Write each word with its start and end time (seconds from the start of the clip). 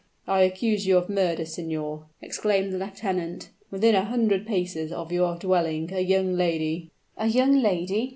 "I 0.25 0.41
accuse 0.41 0.87
you 0.87 0.97
of 0.97 1.11
murder, 1.11 1.45
signor," 1.45 2.07
exclaimed 2.23 2.73
the 2.73 2.79
lieutenant. 2.79 3.49
"Within 3.69 3.93
a 3.93 4.05
hundred 4.05 4.47
paces 4.47 4.91
of 4.91 5.11
your 5.11 5.35
dwelling 5.37 5.93
a 5.93 5.99
young 6.01 6.33
lady" 6.33 6.89
"A 7.17 7.27
young 7.27 7.61
lady!" 7.61 8.09